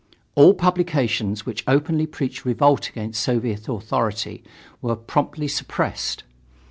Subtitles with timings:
[0.33, 4.43] All publications which openly preached revolt against Soviet authority
[4.81, 6.23] were promptly suppressed.